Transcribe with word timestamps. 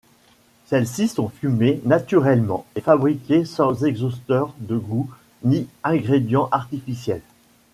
Celles-ci 0.65 1.07
sont 1.07 1.29
fumées 1.29 1.79
naturellement 1.85 2.65
et 2.75 2.81
fabriquées 2.81 3.45
sans 3.45 3.83
exhausteurs 3.83 4.51
de 4.57 4.75
goût 4.75 5.11
ni 5.43 5.67
ingrédients 5.83 6.49
artificiels. 6.51 7.21